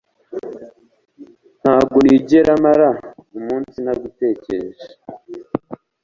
Ntabwo 1.61 1.97
nigera 2.05 2.51
mara 2.63 2.89
umunsi 3.37 3.75
ntagutekereje. 3.83 4.87